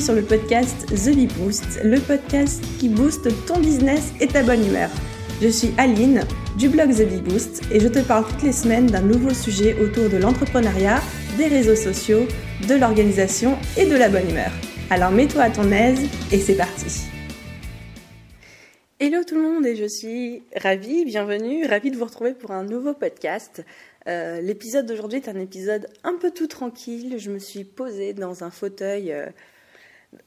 [0.00, 4.64] Sur le podcast The Bee Boost, le podcast qui booste ton business et ta bonne
[4.66, 4.88] humeur.
[5.42, 6.22] Je suis Aline
[6.56, 9.78] du blog The Bee Boost et je te parle toutes les semaines d'un nouveau sujet
[9.78, 11.02] autour de l'entrepreneuriat,
[11.36, 12.26] des réseaux sociaux,
[12.66, 14.50] de l'organisation et de la bonne humeur.
[14.88, 16.00] Alors mets-toi à ton aise
[16.32, 17.02] et c'est parti.
[19.00, 22.64] Hello tout le monde et je suis ravie, bienvenue, ravie de vous retrouver pour un
[22.64, 23.66] nouveau podcast.
[24.08, 27.16] Euh, l'épisode d'aujourd'hui est un épisode un peu tout tranquille.
[27.18, 29.26] Je me suis posée dans un fauteuil euh,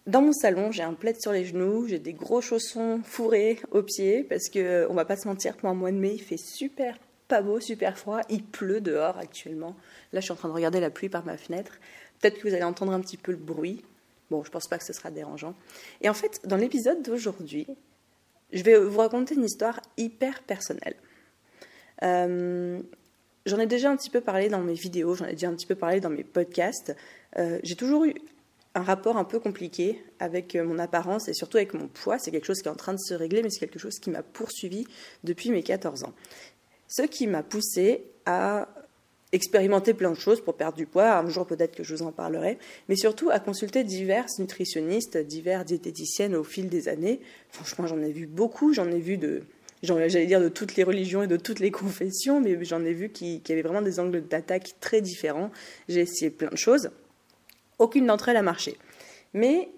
[0.08, 0.72] dans mon salon.
[0.72, 4.60] J'ai un plaid sur les genoux, j'ai des gros chaussons fourrés aux pieds parce que
[4.60, 6.98] euh, on va pas se mentir, pour un mois de mai, il fait super
[7.28, 8.22] pas beau, super froid.
[8.30, 9.76] Il pleut dehors actuellement.
[10.12, 11.80] Là, je suis en train de regarder la pluie par ma fenêtre.
[12.20, 13.84] Peut-être que vous allez entendre un petit peu le bruit.
[14.30, 15.56] Bon, je pense pas que ce sera dérangeant.
[16.02, 17.68] Et en fait, dans l'épisode d'aujourd'hui,
[18.52, 20.96] je vais vous raconter une histoire hyper personnelle.
[22.04, 22.82] Euh,
[23.46, 25.66] J'en ai déjà un petit peu parlé dans mes vidéos, j'en ai déjà un petit
[25.66, 26.96] peu parlé dans mes podcasts.
[27.38, 28.14] Euh, j'ai toujours eu
[28.76, 32.18] un rapport un peu compliqué avec euh, mon apparence et surtout avec mon poids.
[32.18, 34.10] C'est quelque chose qui est en train de se régler, mais c'est quelque chose qui
[34.10, 34.86] m'a poursuivi
[35.24, 36.14] depuis mes 14 ans.
[36.88, 38.68] Ce qui m'a poussé à
[39.32, 41.18] expérimenter plein de choses pour perdre du poids.
[41.18, 42.58] Un jour, peut-être que je vous en parlerai.
[42.88, 47.20] Mais surtout à consulter divers nutritionnistes, divers diététiciennes au fil des années.
[47.50, 48.74] Franchement, j'en ai vu beaucoup.
[48.74, 49.42] J'en ai vu de
[49.82, 53.10] j'allais dire de toutes les religions et de toutes les confessions, mais j'en ai vu
[53.10, 55.52] qui, qui avaient vraiment des angles d'attaque très différents.
[55.90, 56.90] J'ai essayé plein de choses.
[57.80, 58.78] Aucune d'entre elles a marché.
[59.34, 59.70] Mais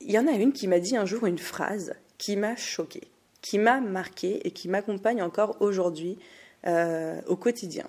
[0.00, 3.08] il y en a une qui m'a dit un jour une phrase qui m'a choquée,
[3.42, 6.18] qui m'a marquée et qui m'accompagne encore aujourd'hui
[6.66, 7.84] euh, au quotidien.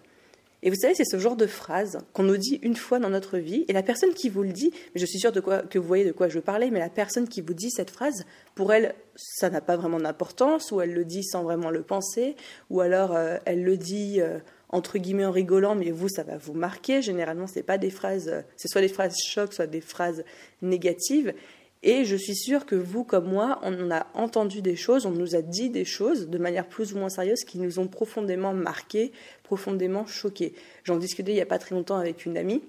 [0.62, 3.38] Et vous savez, c'est ce genre de phrase qu'on nous dit une fois dans notre
[3.38, 5.80] vie, et la personne qui vous le dit, mais je suis sûre de quoi, que
[5.80, 8.74] vous voyez de quoi je parlais, mais la personne qui vous dit cette phrase, pour
[8.74, 12.36] elle, ça n'a pas vraiment d'importance, ou elle le dit sans vraiment le penser,
[12.70, 16.38] ou alors euh, elle le dit euh, entre guillemets en rigolant, mais vous, ça va
[16.38, 17.02] vous marquer.
[17.02, 20.24] Généralement, c'est pas des phrases, euh, c'est soit des phrases chocs, soit des phrases
[20.62, 21.34] négatives.
[21.82, 25.36] Et je suis sûre que vous, comme moi, on a entendu des choses, on nous
[25.36, 29.14] a dit des choses de manière plus ou moins sérieuse qui nous ont profondément marqués,
[29.44, 30.54] profondément choqués.
[30.84, 32.62] J'en discutais il n'y a pas très longtemps avec une amie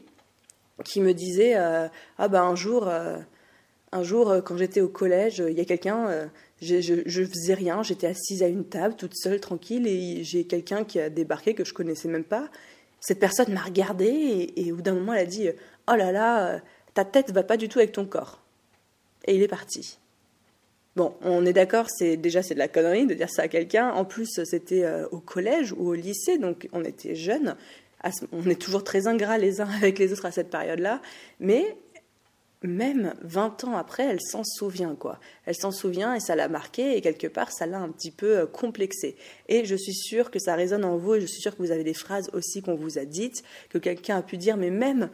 [0.85, 3.19] qui me disait euh, Ah ben un jour, euh,
[3.93, 6.31] un jour euh, quand j'étais au collège, il y a quelqu'un,
[6.61, 10.85] je, je, faisais rien, j'étais assise à une table toute seule, tranquille, et j'ai quelqu'un
[10.85, 12.49] qui a débarqué que je connaissais même pas.
[13.01, 15.49] Cette personne m'a regardée et, au bout d'un moment elle a dit
[15.91, 16.61] Oh là là,
[16.95, 18.41] ta tête va pas du tout avec ton corps
[19.27, 19.99] et il est parti.
[20.97, 23.91] Bon, on est d'accord, c'est déjà c'est de la connerie de dire ça à quelqu'un.
[23.91, 27.57] En plus, c'était euh, au collège ou au lycée, donc on était jeunes.
[28.33, 31.01] On est toujours très ingrats les uns avec les autres à cette période-là,
[31.39, 31.77] mais
[32.63, 35.19] même 20 ans après, elle s'en souvient quoi.
[35.47, 38.39] Elle s'en souvient et ça l'a marqué et quelque part ça l'a un petit peu
[38.39, 39.17] euh, complexé.
[39.49, 41.71] Et je suis sûre que ça résonne en vous et je suis sûre que vous
[41.71, 45.09] avez des phrases aussi qu'on vous a dites, que quelqu'un a pu dire, mais même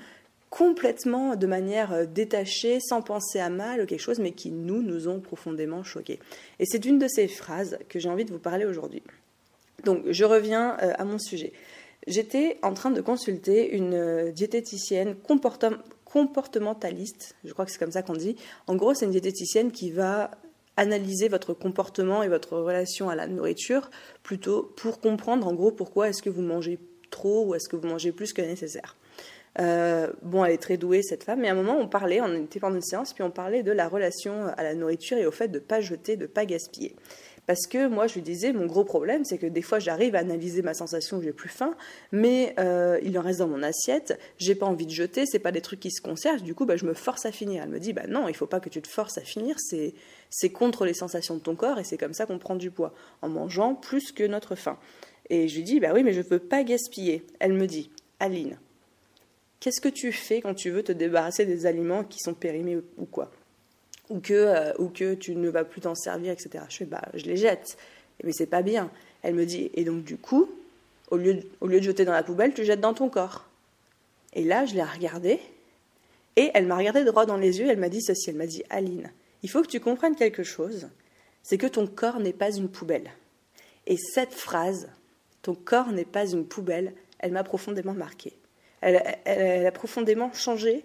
[0.50, 4.82] complètement de manière euh, détachée, sans penser à mal ou quelque chose, mais qui nous,
[4.82, 6.18] nous ont profondément choqués.
[6.58, 9.02] Et c'est une de ces phrases que j'ai envie de vous parler aujourd'hui.
[9.84, 11.52] Donc, je reviens euh, à mon sujet.
[12.08, 15.16] J'étais en train de consulter une diététicienne
[16.06, 18.37] comportementaliste, je crois que c'est comme ça qu'on dit.
[18.67, 20.31] En gros, c'est une diététicienne qui va
[20.77, 23.91] analyser votre comportement et votre relation à la nourriture,
[24.22, 26.78] plutôt pour comprendre en gros pourquoi est-ce que vous mangez
[27.11, 28.97] trop ou est-ce que vous mangez plus que nécessaire.
[29.59, 32.34] Euh, bon, elle est très douée, cette femme, mais à un moment, on parlait, on
[32.34, 35.31] était pendant une séance, puis on parlait de la relation à la nourriture et au
[35.31, 36.94] fait de ne pas jeter, de ne pas gaspiller.
[37.46, 40.18] Parce que moi, je lui disais, mon gros problème, c'est que des fois, j'arrive à
[40.18, 41.74] analyser ma sensation, j'ai plus faim,
[42.12, 45.52] mais euh, il en reste dans mon assiette, j'ai pas envie de jeter, c'est pas
[45.52, 47.62] des trucs qui se conservent, du coup, bah, je me force à finir.
[47.62, 49.94] Elle me dit, bah non, il faut pas que tu te forces à finir, c'est,
[50.28, 52.92] c'est contre les sensations de ton corps et c'est comme ça qu'on prend du poids,
[53.22, 54.78] en mangeant plus que notre faim.
[55.30, 57.26] Et je lui dis, bah oui, mais je ne veux pas gaspiller.
[57.38, 58.58] Elle me dit, Aline,
[59.60, 63.06] Qu'est-ce que tu fais quand tu veux te débarrasser des aliments qui sont périmés ou
[63.06, 63.31] quoi?
[64.08, 66.64] Ou que, euh, ou que tu ne vas plus t'en servir, etc.
[66.69, 67.76] Je bah, je les jette.
[68.25, 68.91] Mais c'est pas bien.
[69.23, 70.50] Elle me dit, et donc du coup,
[71.11, 73.47] au lieu, de, jeter dans la poubelle, tu jettes dans ton corps.
[74.32, 75.41] Et là, je l'ai regardée,
[76.37, 78.62] et elle m'a regardé droit dans les yeux, elle m'a dit ceci, elle m'a dit,
[78.70, 79.11] Aline,
[79.43, 80.88] il faut que tu comprennes quelque chose,
[81.43, 83.11] c'est que ton corps n'est pas une poubelle.
[83.87, 84.88] Et cette phrase,
[85.43, 88.35] ton corps n'est pas une poubelle, elle m'a profondément marquée
[88.81, 90.85] elle, a profondément changé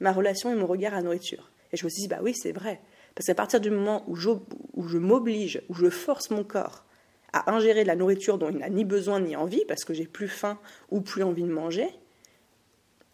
[0.00, 1.50] ma relation et mon regard à la nourriture.
[1.72, 2.80] Et je me suis dit, bah oui, c'est vrai.
[3.14, 4.30] Parce qu'à partir du moment où je,
[4.74, 6.84] où je m'oblige, où je force mon corps
[7.32, 10.06] à ingérer de la nourriture dont il n'a ni besoin ni envie, parce que j'ai
[10.06, 10.58] plus faim
[10.90, 11.88] ou plus envie de manger,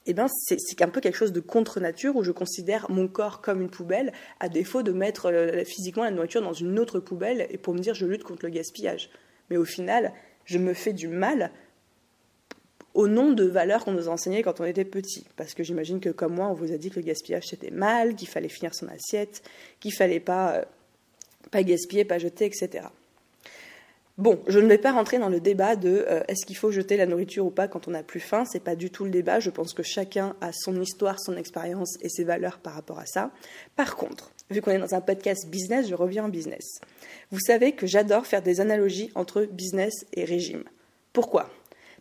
[0.07, 3.63] eh ben c'est un peu quelque chose de contre-nature où je considère mon corps comme
[3.63, 7.57] une poubelle, à défaut de mettre euh, physiquement la nourriture dans une autre poubelle et
[7.57, 9.11] pour me dire je lutte contre le gaspillage.
[9.51, 10.13] Mais au final,
[10.45, 11.51] je me fais du mal
[12.95, 15.27] au nom de valeurs qu'on nous a enseignées quand on était petit.
[15.37, 18.15] Parce que j'imagine que comme moi, on vous a dit que le gaspillage c'était mal,
[18.15, 19.43] qu'il fallait finir son assiette,
[19.81, 20.65] qu'il fallait pas, euh,
[21.51, 22.85] pas gaspiller, pas jeter, etc.
[24.17, 26.97] Bon, je ne vais pas rentrer dans le débat de euh, est-ce qu'il faut jeter
[26.97, 28.45] la nourriture ou pas quand on n'a plus faim?
[28.45, 29.41] C'est pas du tout le débat.
[29.41, 33.07] Je pense que chacun a son histoire, son expérience et ses valeurs par rapport à
[33.07, 33.33] ça.
[33.75, 36.79] Par contre, vu qu'on est dans un podcast business, je reviens en business.
[37.33, 40.63] Vous savez que j'adore faire des analogies entre business et régime.
[41.13, 41.51] Pourquoi?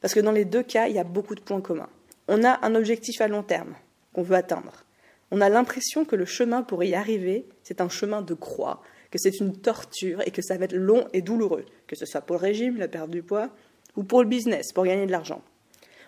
[0.03, 1.87] Parce que dans les deux cas, il y a beaucoup de points communs.
[2.27, 3.73] On a un objectif à long terme
[4.11, 4.83] qu'on veut atteindre.
[5.31, 9.17] On a l'impression que le chemin pour y arriver, c'est un chemin de croix, que
[9.17, 12.35] c'est une torture et que ça va être long et douloureux, que ce soit pour
[12.35, 13.49] le régime, la perte du poids,
[13.95, 15.41] ou pour le business, pour gagner de l'argent.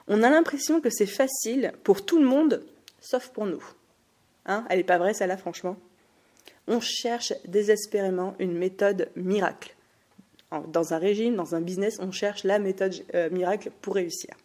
[0.09, 2.65] On a l'impression que c'est facile pour tout le monde,
[3.00, 3.63] sauf pour nous.
[4.45, 5.77] Hein Elle n'est pas vraie, celle-là, franchement
[6.68, 9.75] On cherche désespérément une méthode miracle.
[10.51, 14.36] Dans un régime, dans un business, on cherche la méthode euh, miracle pour réussir.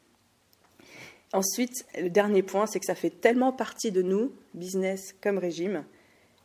[1.32, 5.84] Ensuite, le dernier point, c'est que ça fait tellement partie de nous, business comme régime,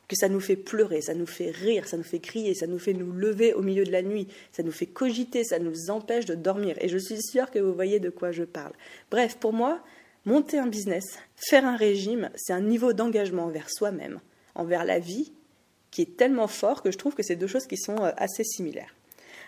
[0.07, 2.77] que ça nous fait pleurer, ça nous fait rire, ça nous fait crier, ça nous
[2.77, 6.25] fait nous lever au milieu de la nuit, ça nous fait cogiter, ça nous empêche
[6.25, 6.75] de dormir.
[6.79, 8.73] Et je suis sûre que vous voyez de quoi je parle.
[9.09, 9.81] Bref, pour moi,
[10.25, 11.03] monter un business,
[11.35, 14.19] faire un régime, c'est un niveau d'engagement envers soi-même,
[14.53, 15.31] envers la vie,
[15.89, 18.43] qui est tellement fort que je trouve que c'est deux choses qui sont euh, assez
[18.43, 18.94] similaires.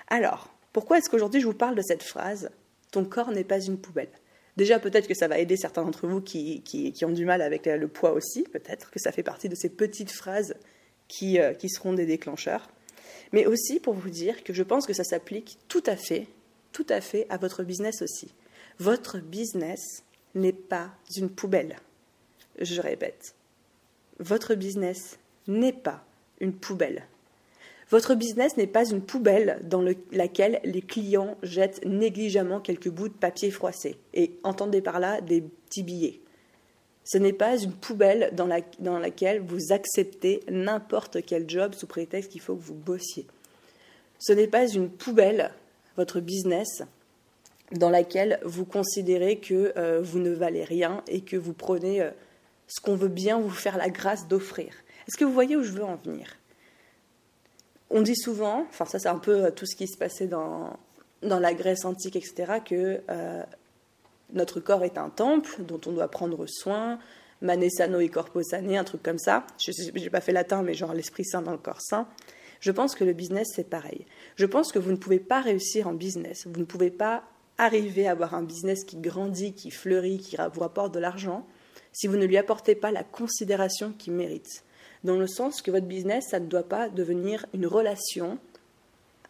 [0.08, 2.50] Alors, pourquoi est-ce qu'aujourd'hui je vous parle de cette phrase
[2.92, 4.10] Ton corps n'est pas une poubelle
[4.58, 7.88] Déjà, peut-être que ça va aider certains d'entre vous qui, ont du mal avec le
[7.88, 10.56] poids aussi, peut-être que ça fait partie de ces petites phrases
[11.08, 12.68] qui, euh, qui seront des déclencheurs.
[13.34, 16.28] Mais aussi pour vous dire que je pense que ça s'applique tout à fait,
[16.72, 18.34] tout à fait à votre business aussi.
[18.80, 20.04] Votre business
[20.34, 21.78] n'est pas une poubelle.
[22.60, 23.36] Je répète,
[24.20, 26.04] votre business n'est pas
[26.40, 27.06] une poubelle.
[27.90, 33.14] Votre business n'est pas une poubelle dans laquelle les clients jettent négligemment quelques bouts de
[33.14, 33.98] papier froissé.
[34.14, 36.20] Et entendez par là des petits billets.
[37.06, 42.42] Ce n'est pas une poubelle dans, laquelle vous acceptez n'importe quel job sous prétexte qu'il
[42.42, 43.26] faut que vous bossiez.
[44.20, 45.52] Ce n'est pas une poubelle,
[45.96, 46.84] votre business,
[47.72, 52.10] dans laquelle vous considérez que euh, vous ne valez rien et que vous prenez euh,
[52.68, 54.74] ce qu'on veut bien vous faire la grâce d'offrir.
[55.08, 56.37] Est-ce que vous voyez où je veux en venir?
[57.90, 60.78] On dit souvent, enfin ça c'est un peu euh, tout ce qui se passait dans,
[61.24, 63.44] dans la Grèce antique, etc., que euh,
[64.34, 67.00] notre corps est un temple dont on doit prendre soin,
[67.42, 69.46] manesano et corpo sane, un truc comme ça.
[69.60, 72.08] Je n'ai pas fait latin, mais genre l'esprit saint dans le corps saint.
[72.60, 74.06] Je pense que le business, c'est pareil.
[74.36, 76.48] Je pense que vous ne pouvez pas réussir en business.
[76.48, 77.24] Vous ne pouvez pas
[77.58, 81.46] arriver à avoir un business qui grandit, qui fleurit, qui vous rapporte de l'argent,
[81.92, 84.64] si vous ne lui apportez pas la considération qu'il mérite
[85.08, 88.38] dans le sens que votre business, ça ne doit pas devenir une relation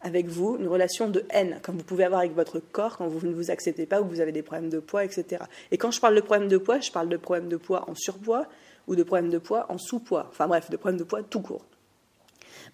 [0.01, 3.25] avec vous, une relation de haine, comme vous pouvez avoir avec votre corps quand vous
[3.25, 5.43] ne vous acceptez pas ou que vous avez des problèmes de poids, etc.
[5.71, 7.95] Et quand je parle de problème de poids, je parle de problème de poids en
[7.95, 8.47] surpoids
[8.87, 10.27] ou de problème de poids en sous-poids.
[10.29, 11.65] Enfin bref, de problème de poids tout court.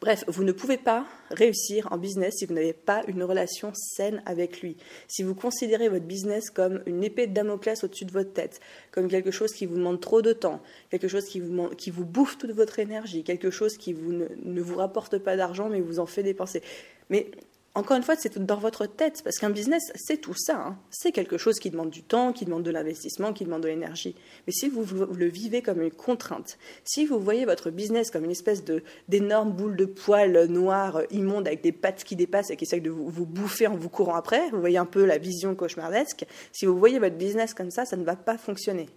[0.01, 4.22] Bref, vous ne pouvez pas réussir en business si vous n'avez pas une relation saine
[4.25, 4.78] avec lui.
[5.07, 8.60] Si vous considérez votre business comme une épée de Damoclès au-dessus de votre tête,
[8.92, 12.06] comme quelque chose qui vous demande trop de temps, quelque chose qui vous, qui vous
[12.06, 15.82] bouffe toute votre énergie, quelque chose qui vous ne, ne vous rapporte pas d'argent mais
[15.82, 16.62] vous en fait dépenser.
[17.10, 17.32] Mais
[17.75, 20.58] encore une fois, c'est dans votre tête, parce qu'un business, c'est tout ça.
[20.58, 20.77] Hein.
[20.92, 24.15] C'est quelque chose qui demande du temps, qui demande de l'investissement, qui demande de l'énergie.
[24.46, 28.32] Mais si vous, le vivez comme une contrainte, si vous voyez votre business comme une
[28.32, 28.63] espèce
[29.08, 32.92] d'énorme boule de poils noire, immonde, avec des pattes qui dépassent et qui essaie de
[32.92, 36.68] vous, vous, bouffer en vous courant après, vous voyez un peu la vision cauchemardesque, si
[36.68, 38.88] vous voyez votre business comme ça, ça ne va pas fonctionner.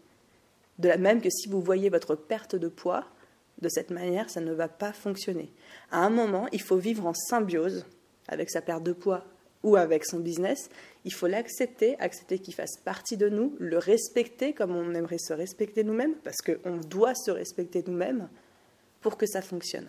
[0.79, 3.05] De la même que si vous voyez votre perte de poids
[3.63, 5.51] de cette manière, ça ne va pas fonctionner.
[5.91, 7.87] À un moment, il faut vivre en symbiose
[8.29, 9.25] avec sa perte de poids
[9.63, 10.69] ou avec son business,
[11.05, 15.33] il faut l'accepter, accepter qu'il fasse partie de nous, le respecter comme on aimerait se
[15.33, 18.29] respecter nous-mêmes, parce qu'on doit se respecter nous-mêmes
[19.01, 19.89] pour que ça fonctionne.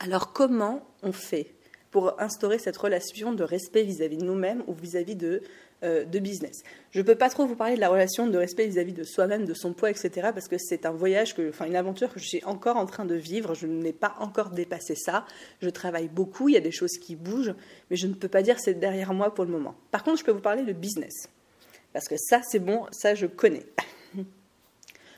[0.00, 1.54] Alors comment on fait
[1.90, 5.42] pour instaurer cette relation de respect vis-à-vis de nous-mêmes ou vis-à-vis de
[5.82, 6.62] euh, de business.
[6.90, 9.46] Je ne peux pas trop vous parler de la relation de respect vis-à-vis de soi-même,
[9.46, 10.28] de son poids, etc.
[10.34, 13.06] parce que c'est un voyage, que, enfin une aventure que je suis encore en train
[13.06, 13.54] de vivre.
[13.54, 15.24] Je n'ai pas encore dépassé ça.
[15.62, 17.54] Je travaille beaucoup, il y a des choses qui bougent,
[17.90, 19.74] mais je ne peux pas dire c'est derrière moi pour le moment.
[19.90, 21.28] Par contre, je peux vous parler de business.
[21.94, 23.64] Parce que ça, c'est bon, ça, je connais.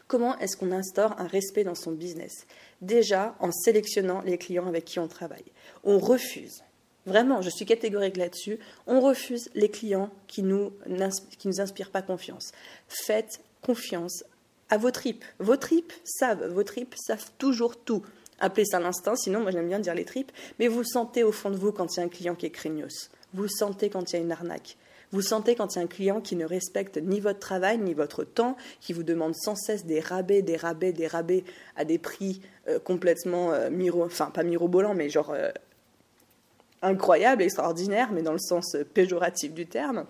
[0.07, 2.47] Comment est-ce qu'on instaure un respect dans son business?
[2.81, 5.51] Déjà en sélectionnant les clients avec qui on travaille.
[5.85, 6.63] On refuse
[7.07, 8.59] Vraiment, je suis catégorique là-dessus.
[8.87, 10.73] On refuse les clients qui nous,
[11.39, 12.53] qui nous inspirent pas confiance.
[12.89, 14.25] Faites confiance
[14.71, 15.25] à vos tripes.
[15.39, 18.03] Vos tripes savent, vos tripes savent toujours tout.
[18.39, 21.51] Appelez ça l'instinct, sinon moi j'aime bien dire les tripes, mais vous sentez au fond
[21.51, 23.11] de vous quand il y a un client qui est craignos.
[23.35, 24.77] Vous sentez quand il y a une arnaque.
[25.13, 27.93] Vous sentez quand il y a un client qui ne respecte ni votre travail, ni
[27.93, 31.45] votre temps, qui vous demande sans cesse des rabais, des rabais, des rabais
[31.77, 35.51] à des prix euh, complètement euh, miro, enfin pas mirobolants, mais genre euh,
[36.83, 40.07] incroyables, extraordinaires, mais dans le sens péjoratif du terme.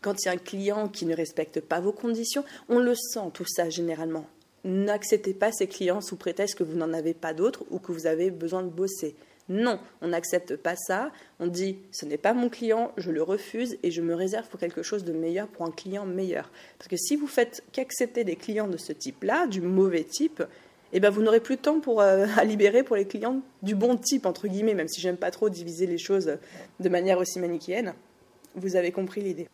[0.00, 3.30] Quand il y a un client qui ne respecte pas vos conditions, on le sent
[3.32, 4.26] tout ça généralement.
[4.64, 8.06] N'acceptez pas ces clients sous prétexte que vous n'en avez pas d'autres ou que vous
[8.06, 9.14] avez besoin de bosser.
[9.48, 11.12] Non, on n'accepte pas ça.
[11.38, 14.58] On dit ce n'est pas mon client, je le refuse et je me réserve pour
[14.58, 16.50] quelque chose de meilleur, pour un client meilleur.
[16.78, 20.42] Parce que si vous faites qu'accepter des clients de ce type-là, du mauvais type,
[20.92, 23.74] eh ben vous n'aurez plus de temps pour, euh, à libérer pour les clients du
[23.74, 26.38] bon type, entre guillemets, même si j'aime pas trop diviser les choses
[26.80, 27.94] de manière aussi manichéenne.
[28.54, 29.48] Vous avez compris l'idée.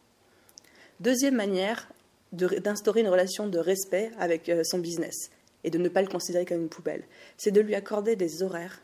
[1.01, 1.89] Deuxième manière
[2.33, 5.31] d'instaurer une relation de respect avec euh, son business
[5.65, 7.03] et de ne pas le considérer comme une poubelle,
[7.37, 8.83] c'est de lui accorder des horaires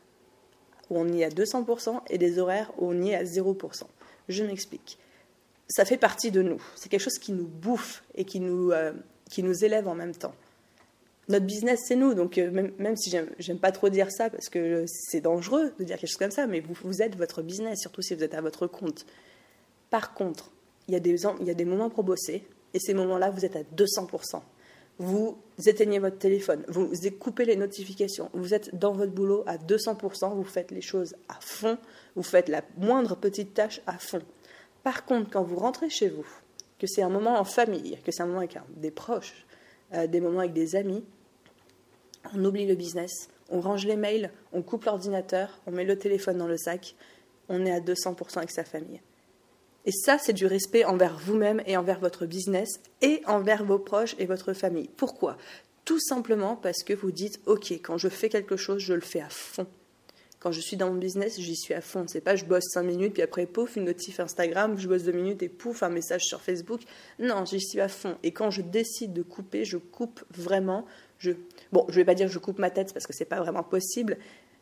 [0.90, 3.82] où on y est à 200% et des horaires où on y est à 0%.
[4.28, 4.98] Je m'explique.
[5.68, 6.62] Ça fait partie de nous.
[6.76, 8.92] C'est quelque chose qui nous bouffe et qui nous, euh,
[9.30, 10.34] qui nous élève en même temps.
[11.28, 12.14] Notre business, c'est nous.
[12.14, 15.84] Donc, euh, même, même, si j'aime pas trop dire ça parce que c'est dangereux de
[15.84, 18.40] dire quelque chose comme ça, mais vous, êtes votre business, surtout si vous êtes à
[18.40, 19.04] votre compte.
[19.90, 20.50] Par contre,
[20.86, 22.44] il y a des, y a des moments pour bosser
[22.74, 24.40] et ces moments-là, vous êtes à 200%
[24.98, 30.34] vous éteignez votre téléphone, vous coupez les notifications, vous êtes dans votre boulot à 200%,
[30.34, 31.78] vous faites les choses à fond,
[32.16, 34.22] vous faites la moindre petite tâche à fond.
[34.82, 36.26] Par contre, quand vous rentrez chez vous,
[36.78, 39.46] que c'est un moment en famille, que c'est un moment avec des proches,
[39.94, 41.04] euh, des moments avec des amis,
[42.34, 46.38] on oublie le business, on range les mails, on coupe l'ordinateur, on met le téléphone
[46.38, 46.94] dans le sac,
[47.48, 49.00] on est à 200% avec sa famille.
[49.86, 54.14] Et ça, c'est du respect envers vous-même et envers votre business et envers vos proches
[54.18, 54.90] et votre famille.
[54.96, 55.38] Pourquoi?
[55.84, 59.22] Tout simplement parce que vous dites, OK, quand je fais quelque chose, je le fais
[59.22, 59.66] à fond.
[60.40, 62.04] Quand je suis dans mon business, j'y suis à fond.
[62.06, 65.12] C'est pas je bosse 5 minutes, puis après, pouf, une notif Instagram, je bosse 2
[65.12, 66.82] minutes et pouf, un message sur Facebook.
[67.18, 68.16] Non, j'y suis à fond.
[68.22, 70.84] Et quand je décide de couper, je coupe vraiment.
[71.18, 71.32] Je...
[71.72, 73.62] Bon, je vais pas dire que je coupe ma tête parce que c'est pas vraiment
[73.62, 74.18] possible,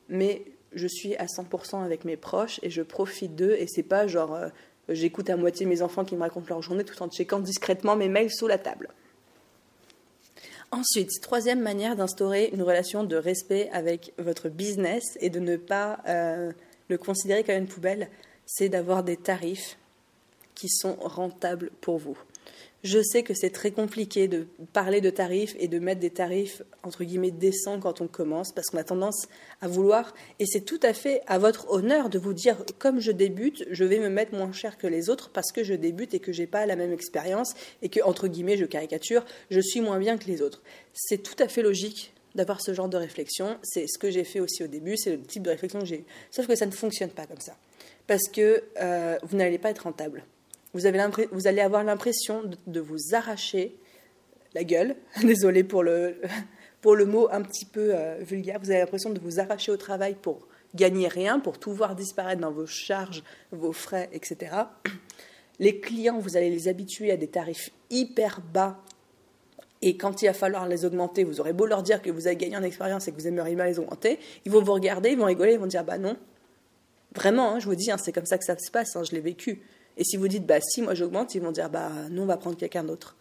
[0.08, 4.06] mais je suis à 100% avec mes proches et je profite d'eux et c'est pas
[4.06, 4.48] genre euh,
[4.88, 8.08] J'écoute à moitié mes enfants qui me racontent leur journée tout en checkant discrètement mes
[8.08, 8.88] mails sous la table.
[10.70, 15.98] Ensuite, troisième manière d'instaurer une relation de respect avec votre business et de ne pas
[16.06, 16.52] euh,
[16.88, 18.08] le considérer comme une poubelle,
[18.46, 19.76] c'est d'avoir des tarifs
[20.54, 22.18] qui sont rentables pour vous.
[22.86, 26.62] Je sais que c'est très compliqué de parler de tarifs et de mettre des tarifs
[26.84, 29.26] entre guillemets décents quand on commence parce qu'on a tendance
[29.60, 33.10] à vouloir et c'est tout à fait à votre honneur de vous dire comme je
[33.10, 36.20] débute, je vais me mettre moins cher que les autres parce que je débute et
[36.20, 39.98] que j'ai pas la même expérience et que entre guillemets je caricature, je suis moins
[39.98, 40.62] bien que les autres.
[40.94, 44.38] C'est tout à fait logique d'avoir ce genre de réflexion, c'est ce que j'ai fait
[44.38, 46.04] aussi au début, c'est le type de réflexion que j'ai.
[46.30, 47.56] Sauf que ça ne fonctionne pas comme ça.
[48.06, 50.24] Parce que euh, vous n'allez pas être rentable
[50.76, 53.76] vous, allez avoir l'impression de, vous arracher
[54.54, 54.96] la gueule.
[55.22, 56.20] Désolée pour le,
[56.80, 58.58] pour le mot un petit peu euh, vulgaire.
[58.60, 62.40] Vous avez l'impression de vous arracher au travail pour gagner rien, pour tout voir disparaître
[62.40, 64.52] dans vos charges, vos frais, etc.
[65.58, 68.78] Les clients, vous allez les habituer à des tarifs hyper bas.
[69.80, 72.36] Et quand il va falloir les augmenter, vous aurez beau leur dire que vous avez
[72.36, 75.16] gagné en expérience et que vous aimeriez mal les augmenter, ils vont vous regarder, ils
[75.16, 76.18] vont rigoler, ils vont dire bah non.
[77.14, 79.12] Vraiment, hein, je vous dis, hein, c'est comme ça que ça se passe, hein, je
[79.12, 79.62] l'ai vécu.
[79.96, 82.36] Et si vous dites, bah si, moi j'augmente, ils vont dire, bah non, on va
[82.36, 83.16] prendre quelqu'un d'autre.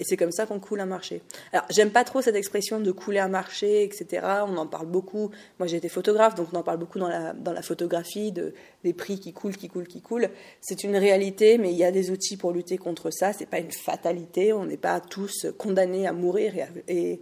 [0.00, 1.22] Et c'est comme ça qu'on coule un marché.
[1.52, 4.24] Alors, j'aime pas trop cette expression de couler un marché, etc.
[4.46, 5.30] On en parle beaucoup.
[5.58, 8.54] Moi, j'ai été photographe, donc on en parle beaucoup dans la, dans la photographie, de,
[8.84, 10.30] des prix qui coulent, qui coulent, qui coulent.
[10.60, 13.32] C'est une réalité, mais il y a des outils pour lutter contre ça.
[13.32, 14.52] C'est pas une fatalité.
[14.52, 17.20] On n'est pas tous condamnés à mourir et et,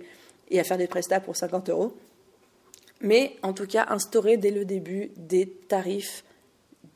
[0.50, 1.94] et à faire des prestats pour 50 euros.
[3.00, 6.24] Mais en tout cas, instaurer dès le début des tarifs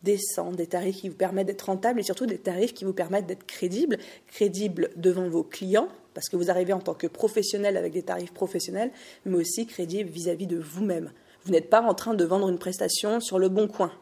[0.03, 3.27] décents, des tarifs qui vous permettent d'être rentables et surtout des tarifs qui vous permettent
[3.27, 7.93] d'être crédibles, crédibles devant vos clients, parce que vous arrivez en tant que professionnel avec
[7.93, 8.91] des tarifs professionnels,
[9.25, 11.13] mais aussi crédibles vis-à-vis de vous-même.
[11.45, 13.93] Vous n'êtes pas en train de vendre une prestation sur le bon coin.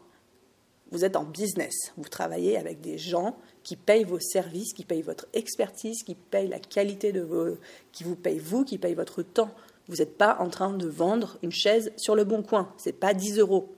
[0.90, 1.92] Vous êtes en business.
[1.96, 6.48] Vous travaillez avec des gens qui payent vos services, qui payent votre expertise, qui payent
[6.48, 7.58] la qualité de vos,
[7.92, 9.50] qui vous payent vous, qui payent votre temps.
[9.88, 12.72] Vous n'êtes pas en train de vendre une chaise sur le bon coin.
[12.78, 13.68] C'est pas 10 euros.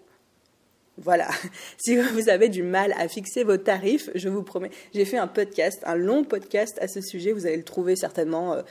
[1.00, 1.28] Voilà.
[1.78, 5.26] Si vous avez du mal à fixer vos tarifs, je vous promets, j'ai fait un
[5.26, 7.33] podcast, un long podcast à ce sujet.
[7.33, 8.62] Vous allez le trouver certainement euh,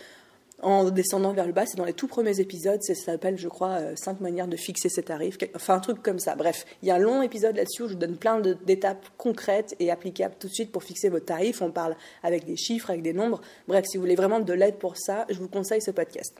[0.62, 1.66] en descendant vers le bas.
[1.66, 2.82] C'est dans les tout premiers épisodes.
[2.84, 5.38] Ça s'appelle, je crois, 5 euh, manières de fixer ses tarifs.
[5.56, 6.36] Enfin, un truc comme ça.
[6.36, 9.76] Bref, il y a un long épisode là-dessus où je vous donne plein d'étapes concrètes
[9.80, 11.62] et applicables tout de suite pour fixer vos tarifs.
[11.62, 13.42] On parle avec des chiffres, avec des nombres.
[13.68, 16.34] Bref, si vous voulez vraiment de l'aide pour ça, je vous conseille ce podcast.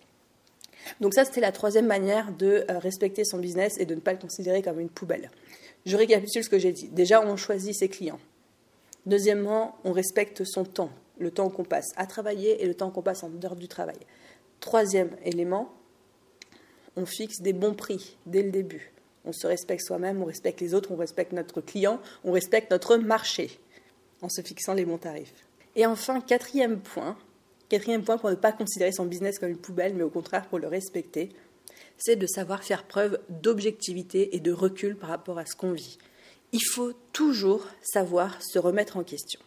[1.02, 4.12] Donc ça, c'était la troisième manière de euh, respecter son business et de ne pas
[4.14, 5.30] le considérer comme une poubelle.
[5.86, 6.90] Je récapitule ce que j'ai dit.
[6.90, 8.20] Déjà, on choisit ses clients.
[9.06, 13.02] Deuxièmement, on respecte son temps, le temps qu'on passe à travailler et le temps qu'on
[13.02, 13.98] passe en dehors du travail.
[14.60, 15.74] Troisième élément,
[16.96, 18.92] on fixe des bons prix dès le début.
[19.26, 22.98] On se respecte soi-même, on respecte les autres, on respecte notre client, on respecte notre
[22.98, 23.60] marché
[24.22, 25.34] en se fixant les bons tarifs.
[25.76, 27.18] Et enfin, quatrième point,
[27.70, 30.60] quatrième point pour ne pas considérer son business comme une poubelle, mais au contraire pour
[30.60, 31.30] le respecter,
[31.98, 35.98] c'est de savoir faire preuve d'objectivité et de recul par rapport à ce qu'on vit.
[36.52, 39.40] Il faut toujours savoir se remettre en question.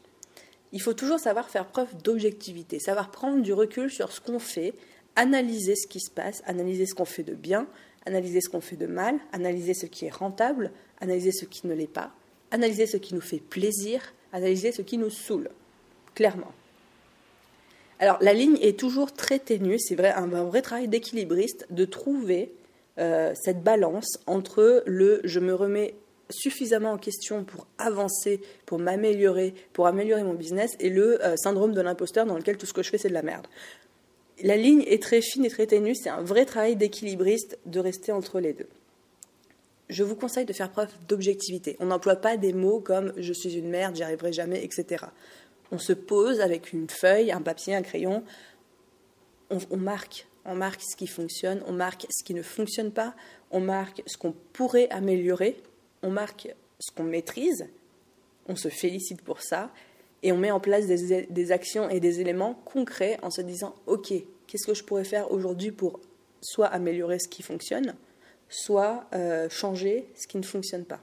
[0.73, 4.75] Il faut toujours savoir faire preuve d'objectivité, savoir prendre du recul sur ce qu'on fait,
[5.17, 7.67] analyser ce qui se passe, analyser ce qu'on fait de bien,
[8.07, 10.71] analyser ce qu'on fait de mal, analyser ce qui est rentable,
[11.01, 12.13] analyser ce qui ne l'est pas,
[12.51, 14.01] analyser ce qui nous fait plaisir,
[14.33, 15.51] analyser ce qui nous saoule,
[16.15, 16.53] clairement.
[18.03, 22.53] Alors la ligne est toujours très ténue, c'est vrai, un, vrai travail d'équilibriste de trouver
[22.99, 25.95] euh, cette balance entre le je me remets
[26.29, 31.75] suffisamment en question pour avancer, pour m'améliorer, pour améliorer mon business, et le euh, syndrome
[31.75, 33.47] de l'imposteur dans lequel tout ce que je fais c'est de la merde
[34.43, 38.11] la ligne est très fine et très ténue, c'est un vrai travail d'équilibriste de rester
[38.11, 38.67] entre les deux.
[39.89, 41.77] Je vous conseille de faire preuve d'objectivité.
[41.79, 45.05] On n'emploie pas des mots comme je suis une merde, j'y arriverai jamais, etc.
[45.73, 48.23] On se pose avec une feuille, un papier, un crayon,
[49.51, 50.27] on, marque.
[50.45, 53.15] On marque ce qui fonctionne, on marque ce qui ne fonctionne pas,
[53.51, 55.61] on marque ce qu'on pourrait améliorer,
[56.03, 57.67] on marque ce qu'on maîtrise,
[58.47, 59.71] on se félicite pour ça,
[60.23, 64.13] et on met en place des, actions et des éléments concrets en se disant ok
[64.47, 66.01] qu'est-ce que je pourrais faire aujourd'hui pour
[66.41, 67.95] soit améliorer ce qui fonctionne
[68.49, 71.01] soit euh, changer ce qui ne fonctionne pas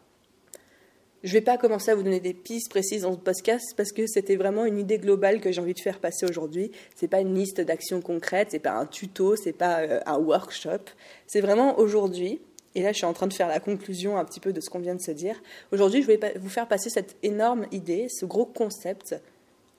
[1.23, 3.91] je ne vais pas commencer à vous donner des pistes précises dans ce podcast parce
[3.91, 6.71] que c'était vraiment une idée globale que j'ai envie de faire passer aujourd'hui.
[6.95, 10.17] Ce n'est pas une liste d'actions concrètes, c'est pas un tuto, c'est pas euh, un
[10.17, 10.79] workshop.
[11.27, 12.39] C'est vraiment aujourd'hui
[12.73, 14.69] et là je suis en train de faire la conclusion un petit peu de ce
[14.69, 15.35] qu'on vient de se dire.
[15.73, 19.15] Aujourd'hui, je vais vous faire passer cette énorme idée, ce gros concept,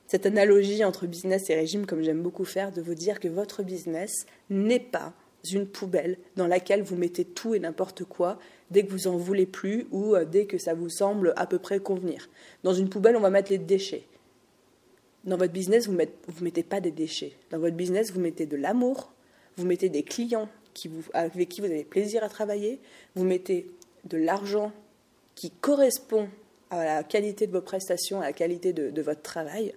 [0.07, 3.63] cette analogie entre business et régime, comme j'aime beaucoup faire, de vous dire que votre
[3.63, 5.15] business n'est pas
[5.51, 8.39] une poubelle dans laquelle vous mettez tout et n'importe quoi
[8.71, 11.59] dès que vous en voulez plus ou euh, dès que ça vous semble à peu
[11.59, 12.29] près convenir.
[12.63, 14.05] Dans une poubelle, on va mettre les déchets.
[15.25, 17.33] Dans votre business, vous ne mettez pas des déchets.
[17.51, 19.13] Dans votre business, vous mettez de l'amour,
[19.57, 20.49] vous mettez des clients,
[21.13, 22.79] avec qui vous avez plaisir à travailler,
[23.17, 23.67] vous mettez
[24.05, 24.73] de l'argent
[25.35, 26.29] qui correspond
[26.71, 29.75] à la qualité de vos prestations, à la qualité de votre travail,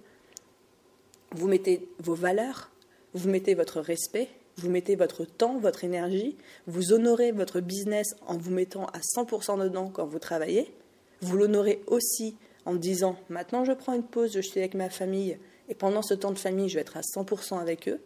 [1.34, 2.70] vous mettez vos valeurs,
[3.14, 6.38] vous mettez votre respect, vous mettez votre temps, votre énergie,
[6.68, 10.74] vous honorez votre business en vous mettant à 100% dedans quand vous travaillez,
[11.22, 12.36] vous l'honorez aussi
[12.66, 15.38] en disant maintenant je prends une pause, je suis avec ma famille
[15.70, 18.00] et pendant ce temps de famille je vais être à 100% avec eux,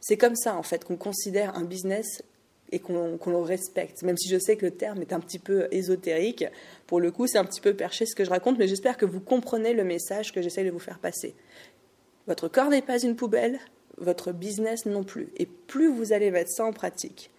[0.00, 2.22] c'est comme ça, en fait, qu'on considère un business
[2.72, 4.02] et qu'on le respecte.
[4.02, 6.44] Même si je sais que le terme est un petit peu ésotérique,
[6.86, 9.04] pour le coup, c'est un petit peu perché ce que je raconte, mais j'espère que
[9.04, 11.34] vous comprenez le message que j'essaie de vous faire passer.
[12.26, 13.58] Votre corps n'est pas une poubelle,
[14.00, 15.28] votre business non plus.
[15.36, 17.30] Et plus vous allez mettre ça en pratique,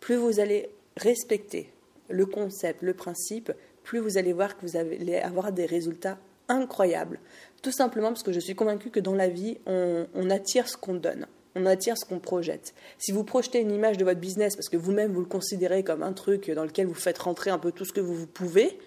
[0.00, 1.72] plus vous allez respecter
[2.08, 3.52] le concept, le principe,
[3.84, 7.20] plus vous allez voir que vous allez avoir des résultats incroyables.
[7.62, 10.94] Tout simplement parce que je suis convaincue que dans la vie, on attire ce qu'on
[10.94, 11.26] donne
[11.58, 12.74] on attire ce qu'on projette.
[12.98, 16.02] Si vous projetez une image de votre business parce que vous-même vous le considérez comme
[16.02, 18.78] un truc dans lequel vous faites rentrer un peu tout ce que vous pouvez,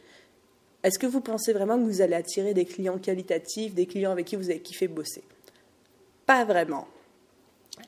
[0.84, 4.26] est-ce que vous pensez vraiment que vous allez attirer des clients qualitatifs, des clients avec
[4.26, 5.24] qui vous avez kiffé bosser?
[6.26, 6.88] Pas vraiment.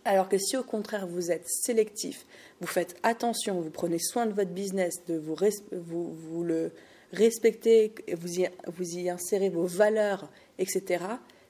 [0.06, 2.26] Alors que si au contraire vous êtes sélectif,
[2.62, 6.72] vous faites attention, vous prenez soin de votre business, de vous, le
[7.12, 11.04] respectez, vous y, vous y insérez vos valeurs, etc.,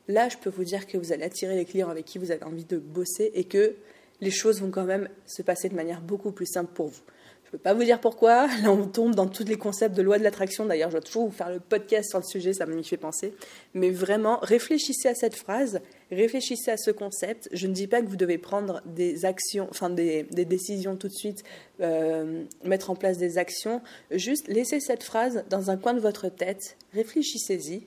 [0.08, 2.44] là, je peux vous dire que vous allez attirer les clients avec qui vous avez
[2.44, 3.76] envie de bosser et que
[4.20, 7.02] les choses vont quand même se passer de manière beaucoup plus simple pour vous.
[7.54, 8.48] Je ne peux pas vous dire pourquoi.
[8.64, 10.66] Là, on tombe dans tous les concepts de loi de l'attraction.
[10.66, 13.36] D'ailleurs, je dois toujours vous faire le podcast sur le sujet, ça m'y fait penser.
[13.76, 15.80] Mais vraiment, réfléchissez à cette phrase,
[16.12, 17.50] réfléchissez à ce concept.
[17.52, 21.14] Je ne dis pas que vous devez prendre des actions, enfin des, décisions tout de
[21.14, 21.44] suite,
[21.80, 23.84] euh, mettre en place des actions.
[24.10, 27.84] Juste laissez cette phrase dans un coin de votre tête, réfléchissez-y,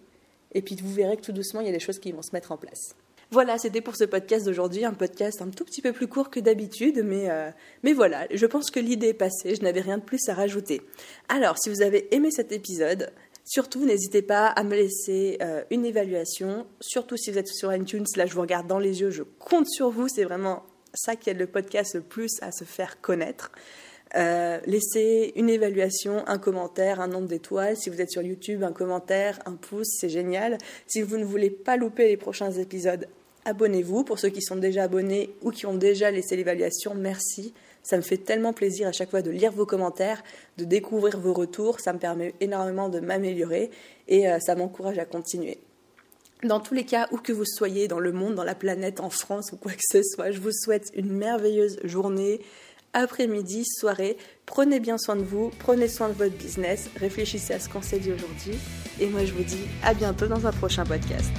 [0.52, 2.30] et puis vous verrez que tout doucement, il y a des choses qui vont se
[2.32, 2.94] mettre en place.
[3.32, 6.38] Voilà, c'était pour ce podcast d'aujourd'hui, un podcast un tout petit peu plus court que
[6.38, 7.50] d'habitude, mais, euh,
[7.82, 10.80] mais voilà, je pense que l'idée est passée, je n'avais rien de plus à rajouter.
[11.28, 13.10] Alors, si vous avez aimé cet épisode,
[13.44, 18.04] surtout n'hésitez pas à me laisser euh, une évaluation, surtout si vous êtes sur iTunes,
[18.14, 20.62] là je vous regarde dans les yeux, je compte sur vous, c'est vraiment
[20.94, 23.50] ça qui aide le podcast le plus à se faire connaître.
[24.14, 27.76] Euh, laissez une évaluation, un commentaire, un nombre d'étoiles.
[27.76, 30.58] Si vous êtes sur YouTube, un commentaire, un pouce, c'est génial.
[30.86, 33.08] Si vous ne voulez pas louper les prochains épisodes,
[33.46, 34.04] abonnez-vous.
[34.04, 37.54] Pour ceux qui sont déjà abonnés ou qui ont déjà laissé l'évaluation, merci.
[37.82, 40.22] Ça me fait tellement plaisir à chaque fois de lire vos commentaires,
[40.58, 41.80] de découvrir vos retours.
[41.80, 43.70] Ça me permet énormément de m'améliorer
[44.08, 45.58] et euh, ça m'encourage à continuer.
[46.42, 49.08] Dans tous les cas, où que vous soyez dans le monde, dans la planète, en
[49.08, 52.40] France ou quoi que ce soit, je vous souhaite une merveilleuse journée,
[52.92, 54.18] après-midi, soirée.
[54.44, 57.98] Prenez bien soin de vous, prenez soin de votre business, réfléchissez à ce qu'on s'est
[57.98, 58.58] dit aujourd'hui.
[59.00, 61.32] Et moi, je vous dis à bientôt dans un prochain podcast.